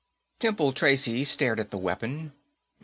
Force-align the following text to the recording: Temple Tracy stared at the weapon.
Temple 0.39 0.73
Tracy 0.73 1.23
stared 1.23 1.59
at 1.59 1.69
the 1.69 1.77
weapon. 1.77 2.31